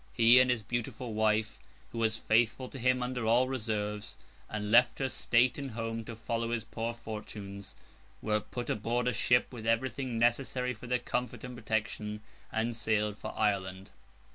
[0.13, 1.59] He, and his beautiful wife,
[1.91, 4.17] who was faithful to him under all reverses,
[4.49, 7.75] and left her state and home to follow his poor fortunes,
[8.19, 13.31] were put aboard ship with everything necessary for their comfort and protection, and sailed for
[13.37, 13.91] Ireland.